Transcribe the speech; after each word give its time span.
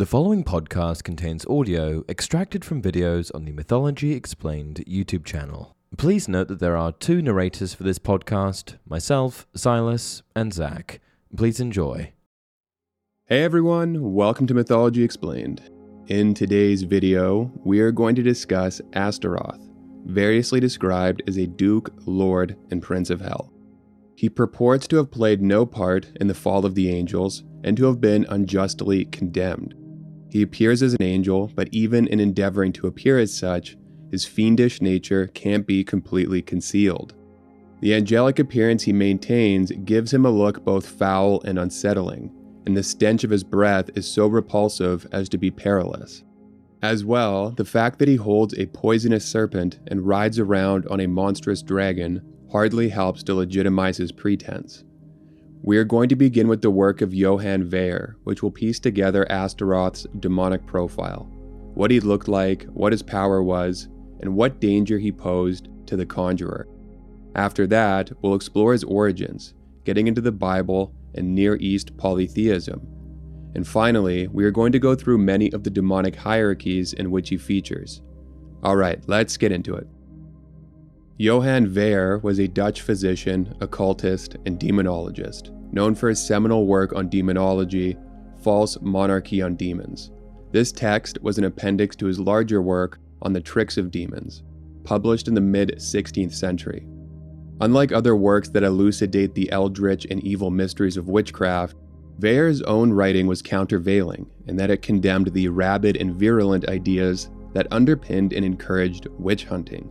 The 0.00 0.06
following 0.06 0.44
podcast 0.44 1.04
contains 1.04 1.44
audio 1.44 2.04
extracted 2.08 2.64
from 2.64 2.80
videos 2.80 3.30
on 3.34 3.44
the 3.44 3.52
Mythology 3.52 4.12
Explained 4.12 4.82
YouTube 4.88 5.26
channel. 5.26 5.76
Please 5.98 6.26
note 6.26 6.48
that 6.48 6.58
there 6.58 6.74
are 6.74 6.92
two 6.92 7.20
narrators 7.20 7.74
for 7.74 7.82
this 7.82 7.98
podcast 7.98 8.78
myself, 8.88 9.46
Silas, 9.54 10.22
and 10.34 10.54
Zach. 10.54 11.02
Please 11.36 11.60
enjoy. 11.60 12.14
Hey 13.26 13.42
everyone, 13.42 14.14
welcome 14.14 14.46
to 14.46 14.54
Mythology 14.54 15.02
Explained. 15.02 15.70
In 16.06 16.32
today's 16.32 16.84
video, 16.84 17.52
we 17.62 17.80
are 17.80 17.92
going 17.92 18.14
to 18.14 18.22
discuss 18.22 18.80
Astaroth, 18.94 19.60
variously 20.06 20.60
described 20.60 21.22
as 21.28 21.36
a 21.36 21.46
Duke, 21.46 21.92
Lord, 22.06 22.56
and 22.70 22.82
Prince 22.82 23.10
of 23.10 23.20
Hell. 23.20 23.52
He 24.16 24.30
purports 24.30 24.88
to 24.88 24.96
have 24.96 25.10
played 25.10 25.42
no 25.42 25.66
part 25.66 26.10
in 26.18 26.26
the 26.26 26.32
fall 26.32 26.64
of 26.64 26.74
the 26.74 26.88
angels 26.90 27.44
and 27.62 27.76
to 27.76 27.84
have 27.84 28.00
been 28.00 28.24
unjustly 28.30 29.04
condemned. 29.04 29.74
He 30.30 30.42
appears 30.42 30.82
as 30.82 30.94
an 30.94 31.02
angel, 31.02 31.50
but 31.54 31.68
even 31.72 32.06
in 32.06 32.20
endeavoring 32.20 32.72
to 32.74 32.86
appear 32.86 33.18
as 33.18 33.36
such, 33.36 33.76
his 34.10 34.24
fiendish 34.24 34.80
nature 34.80 35.28
can't 35.28 35.66
be 35.66 35.84
completely 35.84 36.42
concealed. 36.42 37.14
The 37.80 37.94
angelic 37.94 38.38
appearance 38.38 38.82
he 38.82 38.92
maintains 38.92 39.72
gives 39.84 40.12
him 40.12 40.26
a 40.26 40.30
look 40.30 40.64
both 40.64 40.86
foul 40.86 41.40
and 41.42 41.58
unsettling, 41.58 42.30
and 42.66 42.76
the 42.76 42.82
stench 42.82 43.24
of 43.24 43.30
his 43.30 43.44
breath 43.44 43.90
is 43.96 44.06
so 44.06 44.26
repulsive 44.26 45.06
as 45.12 45.28
to 45.30 45.38
be 45.38 45.50
perilous. 45.50 46.24
As 46.82 47.04
well, 47.04 47.50
the 47.50 47.64
fact 47.64 47.98
that 47.98 48.08
he 48.08 48.16
holds 48.16 48.54
a 48.54 48.66
poisonous 48.66 49.24
serpent 49.24 49.78
and 49.86 50.06
rides 50.06 50.38
around 50.38 50.86
on 50.88 51.00
a 51.00 51.08
monstrous 51.08 51.62
dragon 51.62 52.22
hardly 52.50 52.88
helps 52.88 53.22
to 53.24 53.34
legitimize 53.34 53.96
his 53.96 54.12
pretense. 54.12 54.84
We 55.62 55.76
are 55.76 55.84
going 55.84 56.08
to 56.08 56.16
begin 56.16 56.48
with 56.48 56.62
the 56.62 56.70
work 56.70 57.02
of 57.02 57.12
Johann 57.12 57.68
Weyer, 57.70 58.16
which 58.24 58.42
will 58.42 58.50
piece 58.50 58.80
together 58.80 59.30
Astaroth's 59.30 60.06
demonic 60.18 60.66
profile, 60.66 61.28
what 61.74 61.90
he 61.90 62.00
looked 62.00 62.28
like, 62.28 62.64
what 62.64 62.92
his 62.92 63.02
power 63.02 63.42
was, 63.42 63.88
and 64.20 64.34
what 64.34 64.58
danger 64.58 64.98
he 64.98 65.12
posed 65.12 65.68
to 65.86 65.96
the 65.96 66.06
conjurer. 66.06 66.66
After 67.34 67.66
that, 67.66 68.10
we'll 68.22 68.34
explore 68.34 68.72
his 68.72 68.84
origins, 68.84 69.52
getting 69.84 70.06
into 70.06 70.22
the 70.22 70.32
Bible 70.32 70.94
and 71.14 71.34
Near 71.34 71.56
East 71.56 71.94
polytheism. 71.98 72.80
And 73.54 73.66
finally, 73.66 74.28
we 74.28 74.44
are 74.44 74.50
going 74.50 74.72
to 74.72 74.78
go 74.78 74.94
through 74.94 75.18
many 75.18 75.52
of 75.52 75.62
the 75.62 75.70
demonic 75.70 76.16
hierarchies 76.16 76.94
in 76.94 77.10
which 77.10 77.28
he 77.28 77.36
features. 77.36 78.00
Alright, 78.64 79.06
let's 79.08 79.36
get 79.36 79.52
into 79.52 79.74
it. 79.74 79.86
Johann 81.20 81.66
Weyer 81.74 82.18
was 82.22 82.38
a 82.38 82.48
Dutch 82.48 82.80
physician, 82.80 83.54
occultist, 83.60 84.38
and 84.46 84.58
demonologist, 84.58 85.50
known 85.70 85.94
for 85.94 86.08
his 86.08 86.26
seminal 86.26 86.66
work 86.66 86.94
on 86.94 87.10
demonology, 87.10 87.98
False 88.42 88.80
Monarchy 88.80 89.42
on 89.42 89.54
Demons. 89.54 90.12
This 90.50 90.72
text 90.72 91.20
was 91.20 91.36
an 91.36 91.44
appendix 91.44 91.94
to 91.96 92.06
his 92.06 92.18
larger 92.18 92.62
work 92.62 93.00
on 93.20 93.34
the 93.34 93.40
tricks 93.42 93.76
of 93.76 93.90
demons, 93.90 94.44
published 94.82 95.28
in 95.28 95.34
the 95.34 95.42
mid 95.42 95.74
16th 95.76 96.32
century. 96.32 96.86
Unlike 97.60 97.92
other 97.92 98.16
works 98.16 98.48
that 98.48 98.62
elucidate 98.62 99.34
the 99.34 99.52
eldritch 99.52 100.06
and 100.08 100.24
evil 100.24 100.50
mysteries 100.50 100.96
of 100.96 101.10
witchcraft, 101.10 101.76
Weyer's 102.18 102.62
own 102.62 102.94
writing 102.94 103.26
was 103.26 103.42
countervailing 103.42 104.26
in 104.46 104.56
that 104.56 104.70
it 104.70 104.80
condemned 104.80 105.34
the 105.34 105.48
rabid 105.48 105.98
and 105.98 106.14
virulent 106.14 106.66
ideas 106.70 107.28
that 107.52 107.70
underpinned 107.70 108.32
and 108.32 108.42
encouraged 108.42 109.06
witch 109.18 109.44
hunting. 109.44 109.90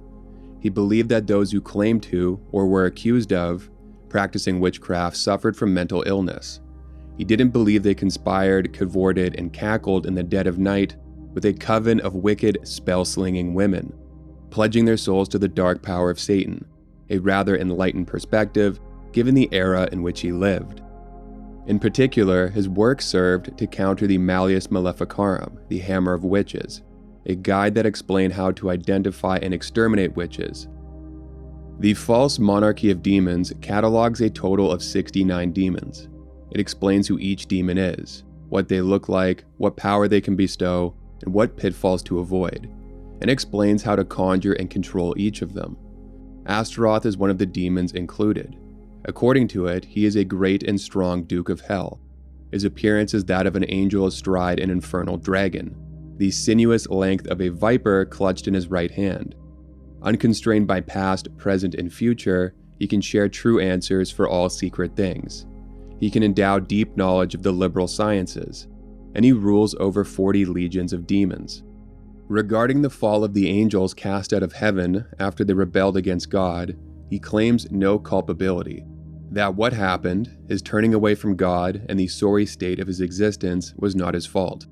He 0.60 0.70
believed 0.70 1.10
that 1.10 1.28
those 1.28 1.52
who 1.52 1.62
claimed 1.62 2.04
to, 2.04 2.40
or 2.52 2.68
were 2.68 2.86
accused 2.86 3.32
of, 3.32 3.70
practicing 4.10 4.60
witchcraft 4.60 5.16
suffered 5.16 5.56
from 5.56 5.74
mental 5.74 6.04
illness. 6.06 6.60
He 7.18 7.24
didn't 7.24 7.50
believe 7.50 7.84
they 7.84 7.96
conspired, 7.96 8.74
cavorted, 8.74 9.36
and 9.38 9.54
cackled 9.54 10.06
in 10.06 10.16
the 10.16 10.24
dead 10.24 10.48
of 10.48 10.58
night 10.58 10.96
with 11.34 11.46
a 11.46 11.54
coven 11.54 12.00
of 12.02 12.16
wicked, 12.16 12.60
spell 12.64 13.06
slinging 13.06 13.54
women, 13.54 13.94
pledging 14.50 14.86
their 14.86 14.98
souls 14.98 15.30
to 15.30 15.40
the 15.40 15.48
dark 15.48 15.82
power 15.82 16.10
of 16.10 16.20
Satan, 16.20 16.66
a 17.10 17.20
rather 17.20 17.58
enlightened 17.58 18.08
perspective 18.08 18.80
given 19.12 19.36
the 19.36 19.50
era 19.52 19.88
in 19.92 20.02
which 20.02 20.22
he 20.22 20.32
lived. 20.32 20.82
In 21.68 21.78
particular, 21.78 22.48
his 22.48 22.68
work 22.68 23.02
served 23.02 23.58
to 23.58 23.68
counter 23.68 24.08
the 24.08 24.18
Malleus 24.18 24.72
Maleficarum, 24.72 25.60
the 25.68 25.80
Hammer 25.80 26.14
of 26.14 26.24
Witches, 26.24 26.82
a 27.26 27.36
guide 27.36 27.76
that 27.76 27.86
explained 27.86 28.34
how 28.34 28.52
to 28.52 28.70
identify 28.70 29.38
and 29.38 29.54
exterminate 29.54 30.16
witches. 30.16 30.68
The 31.80 31.94
False 31.94 32.40
Monarchy 32.40 32.92
of 32.92 33.02
Demons 33.02 33.54
catalogs 33.62 34.22
a 34.22 34.30
total 34.30 34.72
of 34.72 34.84
69 34.84 35.52
demons. 35.52 36.10
It 36.52 36.60
explains 36.60 37.08
who 37.08 37.20
each 37.20 37.46
demon 37.48 37.78
is, 37.78 38.24
what 38.50 38.68
they 38.68 38.82
look 38.82 39.08
like, 39.08 39.46
what 39.58 39.78
power 39.78 40.08
they 40.08 40.20
can 40.20 40.36
bestow, 40.36 40.96
and 41.24 41.34
what 41.34 41.56
pitfalls 41.56 42.04
to 42.04 42.20
avoid, 42.20 42.70
and 43.22 43.30
explains 43.30 43.84
how 43.84 43.96
to 43.96 44.04
conjure 44.04 44.54
and 44.54 44.70
control 44.70 45.14
each 45.18 45.42
of 45.42 45.54
them. 45.54 45.78
Astaroth 46.48 47.06
is 47.06 47.18
one 47.18 47.30
of 47.30 47.38
the 47.38 47.46
demons 47.46 47.94
included. 47.94 48.58
According 49.06 49.48
to 49.50 49.68
it, 49.68 49.86
he 49.86 50.06
is 50.06 50.16
a 50.16 50.24
great 50.24 50.64
and 50.64 50.80
strong 50.80 51.24
Duke 51.24 51.50
of 51.50 51.62
Hell. 51.62 52.02
His 52.52 52.64
appearance 52.64 53.14
is 53.14 53.26
that 53.26 53.46
of 53.46 53.56
an 53.56 53.66
angel 53.70 54.08
astride 54.08 54.60
an 54.60 54.70
infernal 54.70 55.18
dragon, 55.18 55.76
the 56.20 56.30
sinuous 56.30 56.88
length 56.90 57.26
of 57.28 57.40
a 57.42 57.48
viper 57.48 58.04
clutched 58.04 58.48
in 58.48 58.54
his 58.54 58.68
right 58.68 58.92
hand. 58.92 59.36
Unconstrained 60.02 60.68
by 60.68 60.82
past, 60.82 61.36
present, 61.38 61.76
and 61.76 61.92
future, 61.92 62.54
he 62.78 62.88
can 62.88 63.00
share 63.00 63.30
true 63.30 63.60
answers 63.60 64.12
for 64.12 64.28
all 64.28 64.50
secret 64.50 64.96
things. 64.98 65.46
He 65.98 66.10
can 66.10 66.22
endow 66.22 66.60
deep 66.60 66.98
knowledge 66.98 67.36
of 67.36 67.44
the 67.44 67.54
liberal 67.54 67.88
sciences, 67.88 68.68
and 69.16 69.24
he 69.24 69.32
rules 69.32 69.76
over 69.76 70.04
40 70.04 70.46
legions 70.46 70.92
of 70.92 71.08
demons. 71.08 71.64
Regarding 72.28 72.82
the 72.82 72.90
fall 72.90 73.24
of 73.24 73.34
the 73.34 73.48
angels 73.48 73.94
cast 73.94 74.34
out 74.34 74.44
of 74.44 74.54
heaven 74.54 75.06
after 75.20 75.46
they 75.46 75.54
rebelled 75.54 75.96
against 75.96 76.30
God, 76.30 76.78
he 77.10 77.18
claims 77.18 77.72
no 77.72 77.98
culpability. 77.98 78.86
That 79.32 79.56
what 79.56 79.72
happened, 79.72 80.38
his 80.50 80.62
turning 80.62 80.94
away 80.94 81.16
from 81.16 81.38
God 81.38 81.86
and 81.88 81.98
the 81.98 82.08
sorry 82.08 82.46
state 82.46 82.80
of 82.80 82.88
his 82.88 83.00
existence, 83.00 83.74
was 83.78 83.96
not 83.96 84.14
his 84.14 84.26
fault. 84.26 84.68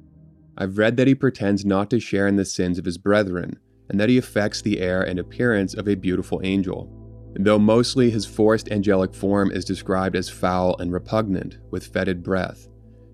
I've 0.58 0.78
read 0.78 0.98
that 0.98 1.08
he 1.08 1.16
pretends 1.16 1.66
not 1.66 1.90
to 1.92 2.00
share 2.00 2.28
in 2.28 2.36
the 2.36 2.46
sins 2.46 2.80
of 2.80 2.86
his 2.86 2.98
brethren, 2.98 3.60
and 3.90 4.00
that 4.00 4.10
he 4.10 4.18
affects 4.18 4.62
the 4.62 4.80
air 4.80 5.02
and 5.02 5.20
appearance 5.20 5.74
of 5.74 5.88
a 5.88 5.96
beautiful 5.96 6.42
angel. 6.44 6.92
Though 7.40 7.60
mostly 7.60 8.10
his 8.10 8.26
forced 8.26 8.72
angelic 8.72 9.14
form 9.14 9.52
is 9.52 9.64
described 9.64 10.16
as 10.16 10.30
foul 10.30 10.76
and 10.80 10.92
repugnant, 10.92 11.60
with 11.70 11.86
fetid 11.86 12.24
breath. 12.24 12.68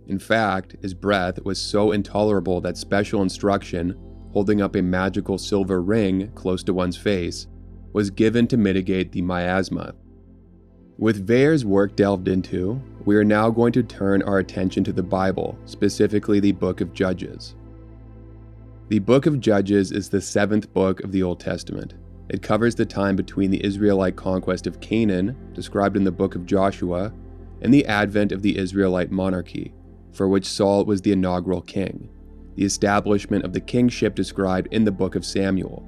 In 0.08 0.20
fact, 0.20 0.78
his 0.82 0.94
breath 0.94 1.44
was 1.44 1.59
so 1.59 1.92
intolerable 1.92 2.62
that 2.62 2.78
special 2.78 3.22
instruction, 3.22 3.96
holding 4.32 4.62
up 4.62 4.76
a 4.76 4.82
magical 4.82 5.38
silver 5.38 5.82
ring 5.82 6.32
close 6.36 6.64
to 6.64 6.74
one's 6.74 6.98
face, 6.98 7.48
was 7.92 8.09
given 8.09 8.48
to 8.48 8.58
mitigate 8.58 9.12
the 9.12 9.22
miasma. 9.22 9.94
With 11.00 11.28
Weyer's 11.28 11.66
work 11.66 11.96
delved 11.96 12.28
into, 12.28 12.80
we 13.04 13.16
are 13.16 13.24
now 13.24 13.50
going 13.50 13.74
to 13.74 13.81
turn 13.81 14.22
our 14.22 14.38
attention 14.38 14.84
to 14.84 14.94
the 14.94 15.02
Bible, 15.02 15.58
specifically 15.66 16.40
the 16.40 16.52
book 16.52 16.81
of 16.81 16.94
Judges. 16.94 17.56
The 18.90 19.00
book 19.00 19.26
of 19.26 19.40
Judges 19.40 19.92
is 19.92 20.09
the 20.09 20.22
seventh 20.22 20.72
book 20.72 21.03
of 21.03 21.12
the 21.12 21.24
Old 21.24 21.40
Testament. 21.40 21.96
It 22.30 22.44
covers 22.44 22.76
the 22.76 22.86
time 22.86 23.16
between 23.16 23.50
the 23.50 23.66
Israelite 23.66 24.16
conquest 24.16 24.68
of 24.68 24.82
Canaan, 24.82 25.36
described 25.53 25.98
in 25.98 26.03
the 26.03 26.12
book 26.12 26.36
of 26.36 26.46
Joshua, 26.46 27.12
and 27.62 27.74
the 27.74 27.88
advent 27.88 28.32
of 28.32 28.44
the 28.44 28.56
Israelite 28.56 29.09
monarchy, 29.09 29.74
for 30.12 30.28
which 30.28 30.46
Saul 30.46 30.86
was 30.86 31.02
the 31.02 31.12
inaugural 31.12 31.62
king, 31.62 32.08
the 32.56 32.66
establishment 32.66 33.44
of 33.46 33.53
the 33.53 33.62
kingship 33.62 34.14
described 34.14 34.68
in 34.72 34.84
the 34.84 34.92
book 34.92 35.16
of 35.16 35.26
Samuel, 35.26 35.84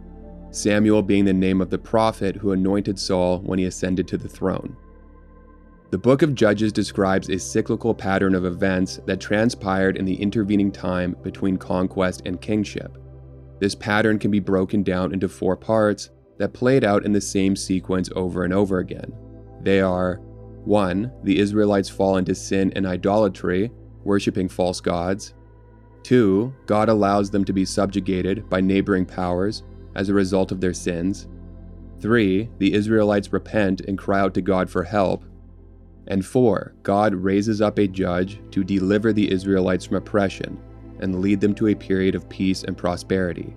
Samuel 0.50 1.04
being 1.04 1.26
the 1.26 1.34
name 1.34 1.62
of 1.62 1.70
the 1.70 1.78
prophet 1.78 2.38
who 2.38 2.54
anointed 2.54 2.98
Saul 2.98 3.40
when 3.40 3.60
he 3.60 3.66
ascended 3.66 4.08
to 4.08 4.18
the 4.18 4.30
throne. 4.30 4.76
The 5.96 6.02
book 6.02 6.24
of 6.24 6.36
Judges 6.36 6.74
describes 6.74 7.30
a 7.30 7.40
cyclical 7.40 7.96
pattern 7.96 8.36
of 8.36 8.44
events 8.44 9.00
that 9.06 9.22
transpired 9.22 9.96
in 9.96 10.04
the 10.04 10.22
intervening 10.22 10.70
time 10.70 11.16
between 11.22 11.56
conquest 11.56 12.24
and 12.26 12.42
kingship. 12.42 12.98
This 13.62 13.76
pattern 13.76 14.20
can 14.20 14.30
be 14.30 14.42
broken 14.42 14.84
down 14.84 15.14
into 15.14 15.30
four 15.30 15.56
parts 15.56 16.10
that 16.38 16.52
played 16.52 16.84
out 16.84 17.06
in 17.06 17.14
the 17.14 17.22
same 17.22 17.56
sequence 17.56 18.10
over 18.14 18.44
and 18.44 18.54
over 18.54 18.80
again. 18.80 19.14
They 19.62 19.80
are 19.80 20.16
1. 20.66 21.14
The 21.24 21.40
Israelites 21.40 21.88
fall 21.88 22.18
into 22.18 22.36
sin 22.36 22.74
and 22.76 22.86
idolatry, 22.86 23.72
worshipping 24.04 24.50
false 24.50 24.82
gods. 24.82 25.34
2. 26.04 26.54
God 26.66 26.90
allows 26.90 27.30
them 27.30 27.46
to 27.46 27.54
be 27.54 27.64
subjugated 27.64 28.50
by 28.50 28.60
neighboring 28.60 29.06
powers 29.06 29.64
as 29.96 30.10
a 30.10 30.14
result 30.14 30.52
of 30.52 30.60
their 30.60 30.74
sins. 30.74 31.30
3. 32.02 32.50
The 32.58 32.74
Israelites 32.74 33.32
repent 33.32 33.80
and 33.88 33.98
cry 33.98 34.20
out 34.20 34.34
to 34.34 34.42
God 34.42 34.70
for 34.70 34.84
help, 34.84 35.24
and 36.08 36.26
four, 36.26 36.74
God 36.84 37.14
raises 37.16 37.62
up 37.62 37.80
a 37.80 37.88
judge 37.88 38.40
to 38.52 38.64
deliver 38.64 39.12
the 39.12 39.32
Israelites 39.32 39.86
from 39.86 39.98
oppression 39.98 40.60
and 41.00 41.22
lead 41.22 41.42
them 41.42 41.54
to 41.56 41.68
a 41.68 41.76
period 41.76 42.16
of 42.16 42.30
peace 42.30 42.64
and 42.64 42.78
prosperity. 42.78 43.56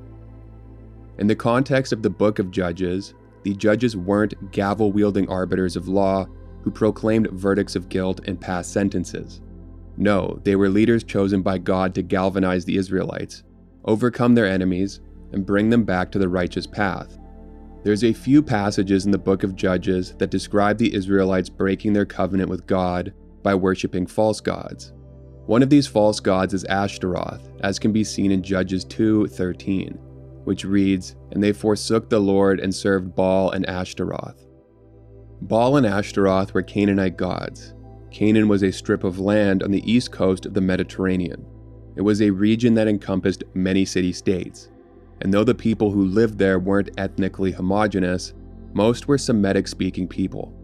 In 1.18 1.26
the 1.26 1.36
context 1.36 1.92
of 1.92 2.02
the 2.02 2.10
book 2.10 2.38
of 2.38 2.50
Judges, 2.50 3.14
the 3.42 3.54
judges 3.54 3.96
weren't 3.96 4.50
gavel 4.50 4.92
wielding 4.92 5.28
arbiters 5.28 5.76
of 5.76 5.88
law 5.88 6.26
who 6.62 6.70
proclaimed 6.70 7.30
verdicts 7.30 7.76
of 7.76 7.88
guilt 7.88 8.20
and 8.26 8.40
passed 8.40 8.72
sentences. 8.72 9.40
No, 9.96 10.40
they 10.44 10.56
were 10.56 10.68
leaders 10.68 11.04
chosen 11.04 11.42
by 11.42 11.58
God 11.58 11.94
to 11.94 12.02
galvanize 12.02 12.64
the 12.64 12.76
Israelites, 12.76 13.42
overcome 13.84 14.34
their 14.34 14.46
enemies, 14.46 15.00
and 15.32 15.46
bring 15.46 15.70
them 15.70 15.84
back 15.84 16.10
to 16.12 16.18
the 16.18 16.28
righteous 16.28 16.66
path. 16.66 17.18
There's 17.84 18.04
a 18.04 18.12
few 18.12 18.42
passages 18.42 19.06
in 19.06 19.12
the 19.12 19.18
book 19.18 19.44
of 19.44 19.54
Judges 19.54 20.14
that 20.18 20.30
describe 20.30 20.78
the 20.78 20.92
Israelites 20.92 21.48
breaking 21.48 21.92
their 21.92 22.04
covenant 22.04 22.50
with 22.50 22.66
God 22.66 23.12
by 23.42 23.54
worshiping 23.54 24.06
false 24.06 24.40
gods. 24.40 24.92
One 25.46 25.62
of 25.62 25.70
these 25.70 25.86
false 25.86 26.20
gods 26.20 26.52
is 26.52 26.64
Ashtaroth, 26.64 27.48
as 27.60 27.78
can 27.78 27.92
be 27.92 28.04
seen 28.04 28.32
in 28.32 28.42
Judges 28.42 28.84
2:13, 28.84 29.96
which 30.44 30.64
reads, 30.64 31.14
"And 31.32 31.42
they 31.42 31.52
forsook 31.52 32.10
the 32.10 32.18
Lord 32.18 32.60
and 32.60 32.74
served 32.74 33.14
Baal 33.14 33.50
and 33.52 33.64
Ashtaroth." 33.66 34.44
Baal 35.40 35.76
and 35.76 35.86
Ashtaroth 35.86 36.52
were 36.52 36.62
Canaanite 36.62 37.16
gods. 37.16 37.74
Canaan 38.10 38.48
was 38.48 38.62
a 38.62 38.72
strip 38.72 39.04
of 39.04 39.20
land 39.20 39.62
on 39.62 39.70
the 39.70 39.90
east 39.90 40.10
coast 40.10 40.46
of 40.46 40.54
the 40.54 40.60
Mediterranean. 40.60 41.46
It 41.94 42.02
was 42.02 42.20
a 42.20 42.30
region 42.30 42.74
that 42.74 42.88
encompassed 42.88 43.44
many 43.54 43.84
city 43.84 44.12
states. 44.12 44.68
And 45.20 45.34
though 45.34 45.44
the 45.44 45.54
people 45.54 45.90
who 45.90 46.04
lived 46.04 46.38
there 46.38 46.58
weren't 46.58 46.90
ethnically 46.96 47.52
homogenous, 47.52 48.34
most 48.72 49.08
were 49.08 49.18
Semitic 49.18 49.66
speaking 49.66 50.06
people. 50.06 50.54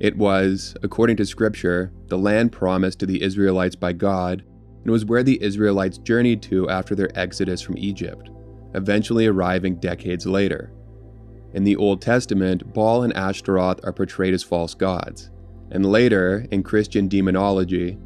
It 0.00 0.16
was, 0.16 0.74
according 0.82 1.16
to 1.18 1.26
scripture, 1.26 1.92
the 2.08 2.18
land 2.18 2.52
promised 2.52 2.98
to 3.00 3.06
the 3.06 3.22
Israelites 3.22 3.76
by 3.76 3.92
God, 3.92 4.42
and 4.82 4.90
was 4.90 5.04
where 5.04 5.22
the 5.22 5.40
Israelites 5.42 5.98
journeyed 5.98 6.42
to 6.42 6.68
after 6.68 6.94
their 6.94 7.16
exodus 7.18 7.60
from 7.60 7.78
Egypt, 7.78 8.30
eventually 8.74 9.26
arriving 9.26 9.76
decades 9.76 10.26
later. 10.26 10.72
In 11.54 11.64
the 11.64 11.76
Old 11.76 12.02
Testament, 12.02 12.74
Baal 12.74 13.02
and 13.02 13.12
Ashtaroth 13.14 13.80
are 13.84 13.92
portrayed 13.92 14.34
as 14.34 14.42
false 14.42 14.74
gods, 14.74 15.30
and 15.70 15.86
later, 15.86 16.46
in 16.50 16.62
Christian 16.62 17.08
demonology, 17.08 17.96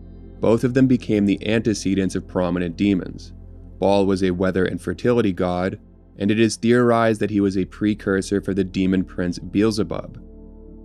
both 0.40 0.64
of 0.64 0.74
them 0.74 0.86
became 0.86 1.24
the 1.24 1.44
antecedents 1.48 2.14
of 2.14 2.28
prominent 2.28 2.76
demons. 2.76 3.32
Baal 3.78 4.06
was 4.06 4.22
a 4.22 4.32
weather 4.32 4.64
and 4.64 4.80
fertility 4.80 5.32
god, 5.32 5.78
and 6.18 6.30
it 6.30 6.40
is 6.40 6.56
theorized 6.56 7.20
that 7.20 7.30
he 7.30 7.40
was 7.40 7.56
a 7.56 7.64
precursor 7.66 8.40
for 8.40 8.54
the 8.54 8.64
demon 8.64 9.04
prince 9.04 9.38
Beelzebub. 9.38 10.22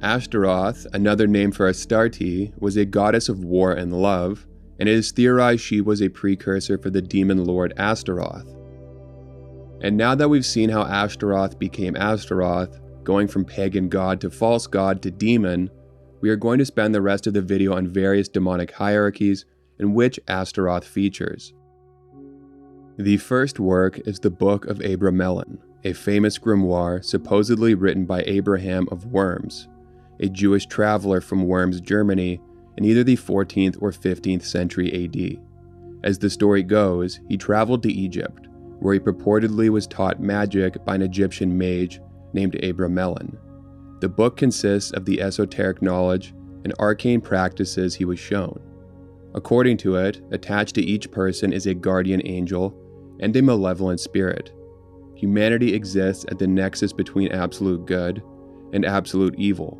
Ashtaroth, 0.01 0.87
another 0.93 1.27
name 1.27 1.51
for 1.51 1.67
Astarte, 1.67 2.51
was 2.59 2.75
a 2.75 2.85
goddess 2.85 3.29
of 3.29 3.43
war 3.43 3.71
and 3.71 3.93
love, 3.93 4.47
and 4.79 4.89
it 4.89 4.95
is 4.95 5.11
theorized 5.11 5.61
she 5.61 5.79
was 5.79 6.01
a 6.01 6.09
precursor 6.09 6.77
for 6.77 6.89
the 6.89 7.01
demon 7.01 7.45
lord 7.45 7.73
Astaroth. 7.77 8.47
And 9.83 9.97
now 9.97 10.15
that 10.15 10.29
we've 10.29 10.45
seen 10.45 10.69
how 10.69 10.83
Ashtaroth 10.83 11.59
became 11.59 11.95
Astaroth, 11.95 12.79
going 13.03 13.27
from 13.27 13.45
pagan 13.45 13.89
god 13.89 14.21
to 14.21 14.29
false 14.29 14.67
god 14.67 15.01
to 15.03 15.11
demon, 15.11 15.69
we 16.21 16.29
are 16.29 16.35
going 16.35 16.59
to 16.59 16.65
spend 16.65 16.93
the 16.93 17.01
rest 17.01 17.27
of 17.27 17.33
the 17.33 17.41
video 17.41 17.73
on 17.73 17.87
various 17.87 18.27
demonic 18.27 18.71
hierarchies 18.71 19.45
in 19.79 19.93
which 19.93 20.19
Astaroth 20.27 20.85
features. 20.85 21.53
The 22.97 23.17
first 23.17 23.57
work 23.57 23.99
is 24.05 24.19
the 24.19 24.29
Book 24.29 24.65
of 24.65 24.79
Abramelin, 24.79 25.59
a 25.85 25.93
famous 25.93 26.37
grimoire 26.37 27.03
supposedly 27.03 27.73
written 27.73 28.05
by 28.05 28.21
Abraham 28.27 28.87
of 28.91 29.05
Worms, 29.05 29.69
a 30.19 30.27
Jewish 30.27 30.65
traveler 30.65 31.21
from 31.21 31.47
Worms, 31.47 31.79
Germany, 31.79 32.41
in 32.77 32.83
either 32.83 33.05
the 33.05 33.15
14th 33.15 33.81
or 33.81 33.91
15th 33.91 34.43
century 34.43 35.05
AD. 35.05 35.41
As 36.03 36.19
the 36.19 36.29
story 36.29 36.63
goes, 36.63 37.21
he 37.29 37.37
traveled 37.37 37.81
to 37.83 37.93
Egypt, 37.93 38.47
where 38.79 38.93
he 38.93 38.99
purportedly 38.99 39.69
was 39.69 39.87
taught 39.87 40.19
magic 40.19 40.83
by 40.83 40.95
an 40.95 41.01
Egyptian 41.01 41.57
mage 41.57 42.01
named 42.33 42.53
Abramelin. 42.61 43.37
The 44.01 44.09
book 44.09 44.35
consists 44.35 44.91
of 44.91 45.05
the 45.05 45.21
esoteric 45.21 45.81
knowledge 45.81 46.33
and 46.65 46.73
arcane 46.77 47.21
practices 47.21 47.95
he 47.95 48.05
was 48.05 48.19
shown. 48.19 48.59
According 49.33 49.77
to 49.77 49.95
it, 49.95 50.21
attached 50.31 50.75
to 50.75 50.81
each 50.81 51.09
person 51.11 51.53
is 51.53 51.65
a 51.65 51.73
guardian 51.73 52.21
angel 52.25 52.75
and 53.19 53.35
a 53.35 53.41
malevolent 53.41 53.99
spirit. 53.99 54.51
Humanity 55.15 55.73
exists 55.73 56.25
at 56.29 56.39
the 56.39 56.47
nexus 56.47 56.91
between 56.91 57.31
absolute 57.31 57.85
good 57.85 58.21
and 58.73 58.85
absolute 58.85 59.35
evil, 59.37 59.77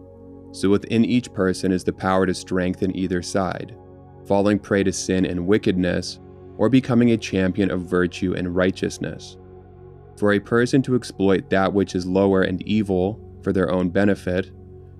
so 0.54 0.70
within 0.70 1.04
each 1.04 1.34
person 1.34 1.72
is 1.72 1.84
the 1.84 1.94
power 1.94 2.26
to 2.26 2.34
strengthen 2.34 2.96
either 2.96 3.22
side, 3.22 3.76
falling 4.26 4.60
prey 4.60 4.84
to 4.84 4.94
sin 4.94 5.26
and 5.26 5.48
wickedness, 5.48 6.20
or 6.58 6.70
becoming 6.70 7.12
a 7.12 7.18
champion 7.18 7.72
of 7.72 7.82
virtue 7.82 8.34
and 8.36 8.56
righteousness. 8.56 9.38
For 10.18 10.34
a 10.34 10.40
person 10.40 10.82
to 10.84 10.96
exploit 10.96 11.50
that 11.50 11.74
which 11.74 11.96
is 11.96 12.06
lower 12.06 12.44
and 12.44 12.62
evil 12.68 13.20
for 13.42 13.52
their 13.52 13.72
own 13.72 13.90
benefit, 13.90 14.52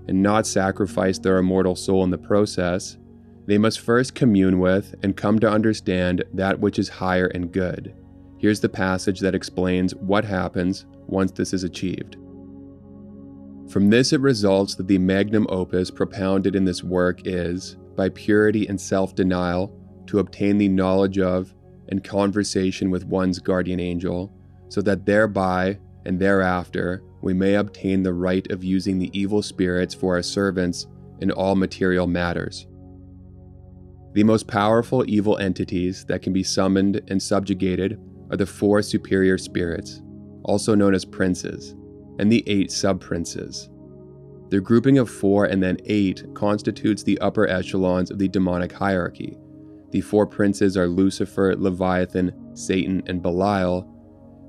and 0.08 0.24
not 0.24 0.48
sacrifice 0.48 1.20
their 1.20 1.38
immortal 1.38 1.76
soul 1.76 2.04
in 2.04 2.10
the 2.10 2.18
process, 2.18 2.98
they 3.46 3.58
must 3.58 3.80
first 3.80 4.16
commune 4.16 4.60
with 4.60 4.96
and 5.04 5.18
come 5.18 5.40
to 5.40 5.50
understand 5.50 6.24
that 6.34 6.60
which 6.60 6.80
is 6.80 6.90
higher 6.90 7.28
and 7.28 7.52
good. 7.52 7.94
Here's 8.38 8.60
the 8.60 8.70
passage 8.70 9.20
that 9.20 9.36
explains 9.36 9.96
what 9.96 10.26
happens 10.26 10.86
once 11.08 11.32
this 11.32 11.54
is 11.54 11.64
achieved. 11.64 12.18
From 13.70 13.90
this, 13.90 14.12
it 14.12 14.20
results 14.20 14.76
that 14.76 14.88
the 14.88 14.98
magnum 14.98 15.48
opus 15.50 15.92
propounded 15.92 16.56
in 16.56 16.66
this 16.66 16.84
work 16.84 17.22
is, 17.26 17.78
by 17.96 18.10
purity 18.10 18.68
and 18.68 18.80
self 18.80 19.16
denial, 19.16 19.74
to 20.08 20.20
obtain 20.20 20.58
the 20.58 20.68
knowledge 20.68 21.20
of 21.20 21.54
and 21.90 22.04
conversation 22.04 22.90
with 22.90 23.06
one's 23.06 23.40
guardian 23.40 23.80
angel, 23.80 24.34
so 24.70 24.82
that 24.82 25.06
thereby 25.06 25.78
and 26.06 26.20
thereafter 26.20 27.04
we 27.22 27.34
may 27.34 27.56
obtain 27.56 28.04
the 28.04 28.14
right 28.14 28.50
of 28.52 28.64
using 28.64 28.98
the 28.98 29.12
evil 29.18 29.42
spirits 29.42 29.94
for 29.94 30.16
our 30.16 30.24
servants 30.24 30.88
in 31.20 31.32
all 31.32 31.56
material 31.56 32.08
matters. 32.08 32.68
The 34.14 34.24
most 34.24 34.48
powerful 34.48 35.06
evil 35.08 35.38
entities 35.38 36.04
that 36.06 36.22
can 36.22 36.34
be 36.34 36.44
summoned 36.44 37.02
and 37.08 37.22
subjugated 37.22 37.98
are 38.30 38.38
the 38.38 38.46
four 38.46 38.82
superior 38.82 39.38
spirits, 39.38 40.02
also 40.44 40.76
known 40.76 40.94
as 40.94 41.06
princes, 41.06 41.76
and 42.20 42.30
the 42.30 42.44
eight 42.46 42.72
sub 42.72 43.00
princes. 43.00 43.70
Their 44.50 44.60
grouping 44.60 44.98
of 44.98 45.10
four 45.10 45.46
and 45.46 45.64
then 45.64 45.78
eight 45.86 46.26
constitutes 46.34 47.04
the 47.04 47.18
upper 47.20 47.48
echelons 47.48 48.12
of 48.12 48.20
the 48.20 48.28
demonic 48.28 48.74
hierarchy. 48.74 49.38
The 49.92 50.02
four 50.02 50.28
princes 50.28 50.76
are 50.76 50.88
Lucifer, 50.88 51.56
Leviathan, 51.58 52.34
Satan, 52.54 53.02
and 53.06 53.22
Belial. 53.22 53.88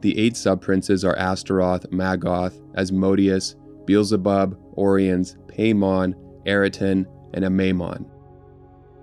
The 0.00 0.18
eight 0.18 0.36
sub 0.36 0.60
princes 0.60 1.04
are 1.04 1.16
Astaroth, 1.16 1.88
Magoth, 1.90 2.60
Asmodeus, 2.76 3.54
Beelzebub, 3.86 4.56
Oriens, 4.76 5.36
Paimon, 5.46 6.14
Ariton, 6.46 7.06
and 7.34 7.44
Amaimon. 7.44 8.11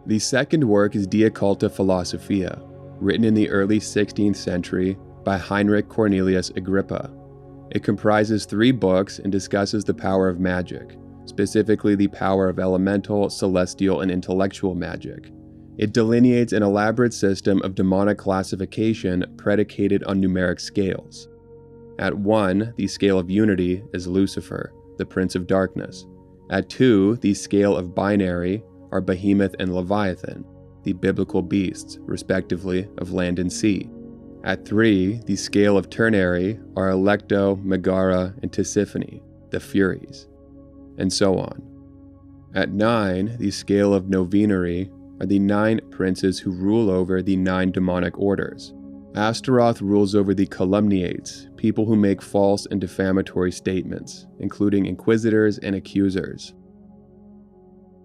The 0.10 0.18
second 0.18 0.64
work 0.68 0.96
is 0.96 1.06
De 1.06 1.30
Occulta 1.30 1.72
Philosophia, 1.72 2.60
written 3.00 3.24
in 3.24 3.36
the 3.36 3.48
early 3.48 3.80
16th 3.80 4.38
century 4.38 4.98
by 5.24 5.38
Heinrich 5.38 5.88
Cornelius 5.88 6.50
Agrippa. 6.56 7.12
It 7.70 7.84
comprises 7.84 8.46
three 8.46 8.72
books 8.72 9.20
and 9.20 9.32
discusses 9.32 9.84
the 9.84 9.94
power 9.94 10.28
of 10.28 10.40
magic, 10.40 10.98
specifically 11.26 11.94
the 11.94 12.08
power 12.08 12.50
of 12.50 12.58
elemental, 12.58 13.30
celestial, 13.30 14.02
and 14.02 14.10
intellectual 14.10 14.74
magic. 14.74 15.30
It 15.78 15.94
delineates 15.94 16.54
an 16.54 16.64
elaborate 16.64 17.14
system 17.14 17.62
of 17.62 17.76
demonic 17.76 18.18
classification 18.18 19.36
predicated 19.38 20.04
on 20.06 20.20
numeric 20.20 20.60
scales. 20.60 21.30
At 22.00 22.18
1, 22.18 22.74
the 22.78 22.88
scale 22.88 23.20
of 23.20 23.30
unity 23.30 23.84
is 23.94 24.08
Lucifer, 24.08 24.74
the 24.98 25.06
prince 25.06 25.36
of 25.36 25.46
darkness. 25.46 26.08
At 26.50 26.68
2, 26.68 27.18
the 27.18 27.36
scale 27.36 27.78
of 27.78 27.94
binary 27.94 28.64
are 28.92 29.02
Behemoth 29.02 29.56
and 29.60 29.74
Leviathan 29.74 30.46
the 30.84 30.94
biblical 30.94 31.42
beasts, 31.42 31.98
respectively, 32.02 32.88
of 32.98 33.12
land 33.12 33.40
and 33.40 33.52
sea. 33.52 33.90
At 34.44 34.66
three, 34.66 35.20
the 35.26 35.36
scale 35.36 35.78
of 35.78 35.90
ternary 35.90 36.60
are 36.76 36.90
Alecto, 36.90 37.62
Megaera, 37.64 38.34
and 38.42 38.52
Tisiphone, 38.52 39.22
the 39.52 39.60
Furies, 39.60 40.28
and 40.98 41.12
so 41.12 41.38
on. 41.38 41.62
At 42.56 42.72
nine, 42.72 43.36
the 43.38 43.52
scale 43.52 43.94
of 43.94 44.10
novenary 44.10 44.90
are 45.20 45.26
the 45.26 45.40
nine 45.40 45.82
princes 45.92 46.40
who 46.40 46.52
rule 46.52 46.90
over 46.90 47.22
the 47.22 47.36
nine 47.36 47.72
demonic 47.72 48.18
orders. 48.18 48.74
Astaroth 49.16 49.82
rules 49.82 50.16
over 50.16 50.34
the 50.34 50.46
calumniates, 50.46 51.50
people 51.58 51.86
who 51.86 51.96
make 51.96 52.22
false 52.22 52.66
and 52.68 52.80
defamatory 52.80 53.52
statements, 53.52 54.28
including 54.40 54.86
inquisitors 54.86 55.58
and 55.58 55.76
accusers. 55.76 56.54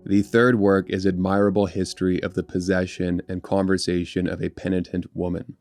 The 0.06 0.20
third 0.20 0.58
work 0.58 0.90
is 0.90 1.06
Admirable 1.06 1.64
History 1.64 2.23
of 2.23 2.34
the 2.34 2.42
Possession 2.42 3.23
and 3.26 3.42
Conversation 3.42 4.28
of 4.28 4.42
a 4.42 4.50
Penitent 4.50 5.06
Woman, 5.16 5.56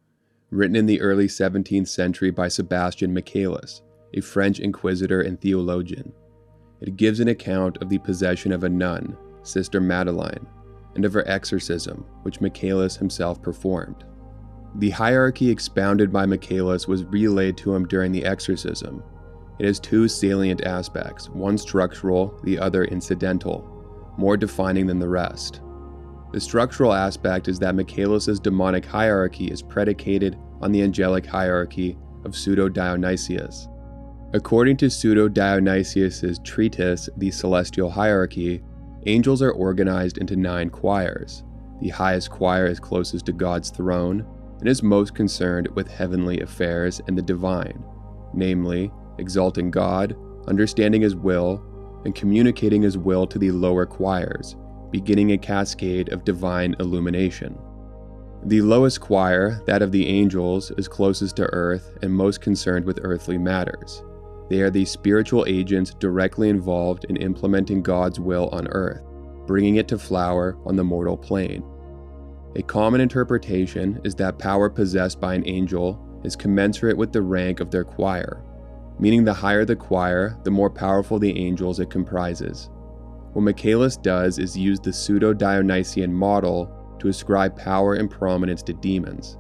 written 0.50 0.76
in 0.76 0.86
the 0.86 1.00
early 1.00 1.28
17th 1.28 1.88
century 1.88 2.30
by 2.30 2.50
Sebastian 2.50 3.14
Michaelis, 3.14 3.84
a 4.14 4.20
French 4.20 4.60
inquisitor 4.60 5.22
and 5.22 5.40
theologian. 5.40 6.12
It 6.82 6.98
gives 6.98 7.22
an 7.22 7.30
account 7.30 7.78
of 7.78 7.88
the 7.88 8.00
possession 8.00 8.52
of 8.52 8.66
a 8.66 8.70
nun, 8.70 9.16
Sister 9.44 9.80
Madeleine, 9.80 10.46
and 10.96 11.06
of 11.06 11.14
her 11.14 11.26
exorcism, 11.26 12.06
which 12.24 12.42
Michaelis 12.42 12.98
himself 12.98 13.42
performed. 13.42 14.04
The 14.76 14.90
hierarchy 14.90 15.50
expounded 15.50 16.12
by 16.12 16.26
Michaelis 16.26 16.86
was 16.86 17.06
relayed 17.06 17.56
to 17.60 17.74
him 17.74 17.88
during 17.88 18.12
the 18.12 18.26
exorcism. 18.26 19.04
It 19.58 19.66
has 19.66 19.80
two 19.80 20.10
salient 20.10 20.66
aspects, 20.66 21.30
one 21.30 21.58
structural, 21.58 22.38
the 22.44 22.60
other 22.60 22.84
incidental 22.84 23.73
more 24.18 24.38
defining 24.38 24.88
than 24.88 25.00
the 25.00 25.08
rest. 25.08 25.62
The 26.32 26.40
structural 26.40 26.94
aspect 26.94 27.48
is 27.48 27.60
that 27.60 27.76
Michaelis' 27.76 28.40
demonic 28.40 28.86
hierarchy 28.86 29.46
is 29.46 29.62
predicated 29.62 30.38
on 30.62 30.72
the 30.72 30.82
angelic 30.82 31.26
hierarchy 31.26 31.98
of 32.26 32.36
Pseudo 32.36 32.70
Dionysius. 32.70 33.68
According 34.34 34.78
to 34.78 34.90
Pseudo 34.90 35.30
Dionysius' 35.30 36.40
treatise, 36.44 37.08
The 37.18 37.30
Celestial 37.30 37.92
Hierarchy, 37.92 38.64
angels 39.06 39.44
are 39.44 39.52
organized 39.52 40.18
into 40.18 40.36
nine 40.36 40.72
choirs. 40.72 41.44
The 41.82 41.90
highest 41.90 42.32
choir 42.32 42.66
is 42.66 42.80
closest 42.80 43.28
to 43.28 43.34
God's 43.34 43.70
throne 43.70 44.26
and 44.60 44.68
is 44.68 44.82
most 44.82 45.14
concerned 45.14 45.68
with 45.76 45.88
heavenly 45.88 46.40
affairs 46.40 47.00
and 47.08 47.16
the 47.16 47.22
divine, 47.22 47.84
namely, 48.34 48.92
exalting 49.20 49.70
God, 49.70 50.16
understanding 50.48 51.02
His 51.02 51.16
will, 51.16 51.64
and 52.06 52.16
communicating 52.16 52.82
His 52.82 52.98
will 52.98 53.28
to 53.28 53.40
the 53.40 53.52
lower 53.52 53.86
choirs, 53.86 54.56
beginning 54.92 55.32
a 55.32 55.38
cascade 55.38 56.12
of 56.12 56.24
divine 56.24 56.76
illumination. 56.80 57.58
The 58.46 58.62
lowest 58.62 59.00
choir, 59.00 59.62
that 59.66 59.82
of 59.82 59.92
the 59.92 60.08
angels, 60.08 60.72
is 60.72 60.88
closest 60.88 61.38
to 61.38 61.52
earth 61.54 61.98
and 62.02 62.14
most 62.14 62.42
concerned 62.42 62.86
with 62.86 63.00
earthly 63.04 63.38
matters. 63.38 64.04
They 64.50 64.62
are 64.62 64.70
the 64.70 64.86
spiritual 64.86 65.46
agents 65.48 65.94
directly 65.94 66.50
involved 66.50 67.06
in 67.06 67.16
implementing 67.16 67.82
God's 67.82 68.20
will 68.20 68.50
on 68.50 68.68
earth, 68.68 69.02
bringing 69.48 69.78
it 69.78 69.88
to 69.88 69.98
flower 69.98 70.58
on 70.66 70.76
the 70.76 70.84
mortal 70.84 71.18
plane. 71.18 71.64
A 72.56 72.62
common 72.62 73.02
interpretation 73.02 74.00
is 74.04 74.14
that 74.16 74.38
power 74.38 74.70
possessed 74.70 75.20
by 75.20 75.34
an 75.34 75.48
angel 75.48 76.00
is 76.24 76.36
commensurate 76.36 76.98
with 76.98 77.12
the 77.12 77.22
rank 77.22 77.62
of 77.62 77.72
their 77.72 77.84
choir, 77.84 78.44
meaning 79.04 79.26
the 79.26 79.34
higher 79.34 79.66
the 79.66 79.76
choir, 79.76 80.40
the 80.46 80.50
more 80.50 80.70
powerful 80.70 81.20
the 81.20 81.38
angels 81.38 81.82
it 81.82 81.90
comprises. 81.90 82.70
What 83.34 83.42
Michaelis 83.42 83.98
does 83.98 84.40
is 84.40 84.58
use 84.58 84.80
the 84.80 84.94
pseudo 84.94 85.34
Dionysian 85.34 86.14
model 86.14 86.74
to 87.00 87.10
ascribe 87.10 87.58
power 87.58 87.96
and 87.96 88.10
prominence 88.10 88.64
to 88.64 88.72
demons. 88.72 89.38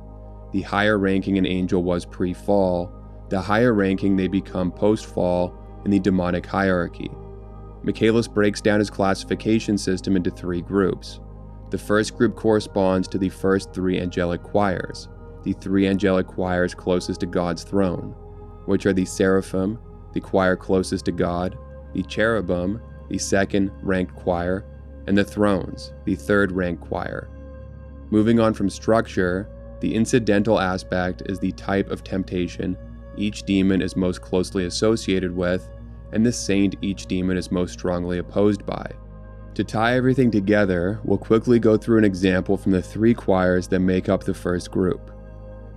The 0.51 0.63
higher 0.63 0.98
ranking 1.00 1.38
an 1.38 1.46
angel 1.46 1.82
was 1.82 2.03
pre 2.03 2.34
fall, 2.34 2.91
the 3.29 3.39
higher 3.39 3.74
ranking 3.74 4.17
they 4.17 4.27
become 4.27 4.70
post 4.70 5.05
fall 5.05 5.58
in 5.86 5.91
the 5.91 6.00
demonic 6.00 6.46
hierarchy. 6.46 7.10
Michaelis 7.84 8.27
breaks 8.27 8.60
down 8.60 8.79
his 8.79 8.89
classification 8.89 9.77
system 9.77 10.17
into 10.17 10.29
three 10.29 10.62
groups. 10.62 11.22
The 11.70 11.77
first 11.77 12.17
group 12.17 12.36
corresponds 12.36 13.08
to 13.08 13.17
the 13.17 13.29
first 13.29 13.74
three 13.74 13.98
angelic 13.98 14.43
choirs, 14.43 15.08
the 15.43 15.53
three 15.53 15.88
angelic 15.88 16.27
choirs 16.27 16.75
closest 16.75 17.22
to 17.22 17.27
God's 17.27 17.63
throne, 17.63 18.13
which 18.65 18.86
are 18.86 18.93
the 18.93 19.05
seraphim, 19.05 19.79
the 20.13 20.22
choir 20.22 20.55
closest 20.55 21.05
to 21.05 21.12
God, 21.12 21.58
the 21.93 22.03
cherubim, 22.03 22.82
the 23.10 23.17
second 23.17 23.72
ranked 23.82 24.15
choir, 24.15 24.65
and 25.08 25.17
the 25.17 25.24
thrones, 25.24 25.93
the 26.05 26.15
third 26.15 26.51
ranked 26.51 26.82
choir. 26.82 27.29
Moving 28.10 28.39
on 28.39 28.53
from 28.53 28.70
structure, 28.70 29.50
the 29.79 29.93
incidental 29.93 30.60
aspect 30.60 31.24
is 31.25 31.39
the 31.39 31.51
type 31.51 31.89
of 31.89 32.03
temptation 32.03 32.77
each 33.15 33.43
demon 33.43 33.82
is 33.82 33.96
most 33.96 34.22
closely 34.22 34.65
associated 34.65 35.36
with, 35.36 35.70
and 36.12 36.25
the 36.25 36.32
saint 36.32 36.75
each 36.82 37.05
demon 37.05 37.38
is 37.38 37.51
most 37.51 37.74
strongly 37.74 38.17
opposed 38.17 38.65
by. 38.65 38.89
To 39.55 39.63
tie 39.63 39.96
everything 39.96 40.32
together, 40.32 41.00
we'll 41.03 41.20
quickly 41.20 41.60
go 41.60 41.77
through 41.77 42.00
an 42.00 42.03
example 42.03 42.58
from 42.58 42.72
the 42.72 42.82
three 42.82 43.13
choirs 43.13 43.67
that 43.67 43.79
make 43.79 44.10
up 44.10 44.24
the 44.24 44.34
first 44.34 44.72
group. 44.72 45.12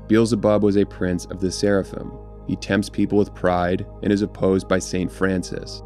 Beelzebub 0.08 0.62
was 0.62 0.76
a 0.76 0.86
prince 0.86 1.26
of 1.26 1.40
the 1.40 1.50
seraphim. 1.50 2.12
He 2.46 2.56
tempts 2.56 2.88
people 2.88 3.18
with 3.18 3.34
pride 3.34 3.86
and 4.02 4.12
is 4.12 4.22
opposed 4.22 4.68
by 4.68 4.78
Saint 4.78 5.10
Francis. 5.10 5.82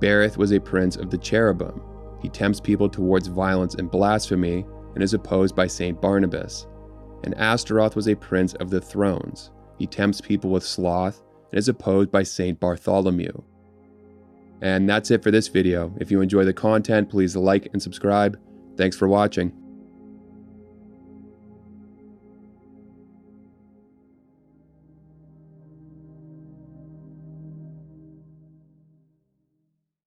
Berith 0.00 0.36
was 0.36 0.52
a 0.52 0.60
prince 0.60 0.96
of 0.96 1.10
the 1.10 1.18
cherubim. 1.18 1.82
He 2.20 2.28
tempts 2.28 2.60
people 2.60 2.88
towards 2.88 3.28
violence 3.28 3.74
and 3.74 3.90
blasphemy 3.90 4.66
and 4.94 5.02
is 5.02 5.14
opposed 5.14 5.54
by 5.54 5.66
St. 5.66 6.00
Barnabas. 6.00 6.66
And 7.24 7.34
Astaroth 7.34 7.94
was 7.94 8.08
a 8.08 8.16
prince 8.16 8.54
of 8.54 8.70
the 8.70 8.80
thrones. 8.80 9.50
He 9.78 9.86
tempts 9.86 10.20
people 10.20 10.50
with 10.50 10.64
sloth 10.64 11.22
and 11.50 11.58
is 11.58 11.68
opposed 11.68 12.10
by 12.10 12.22
St. 12.22 12.58
Bartholomew. 12.58 13.32
And 14.60 14.88
that's 14.88 15.10
it 15.10 15.22
for 15.22 15.30
this 15.30 15.48
video. 15.48 15.92
If 16.00 16.10
you 16.10 16.20
enjoy 16.20 16.44
the 16.44 16.52
content, 16.52 17.10
please 17.10 17.36
like 17.36 17.68
and 17.72 17.82
subscribe. 17.82 18.38
Thanks 18.76 18.96
for 18.96 19.08
watching. 19.08 19.61